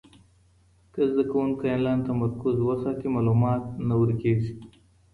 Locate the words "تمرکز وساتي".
2.09-3.07